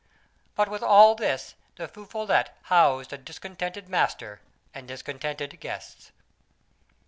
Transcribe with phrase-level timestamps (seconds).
[0.55, 4.41] But, with all this, the Feu Follette housed a discontented master
[4.73, 6.11] and discontented guests.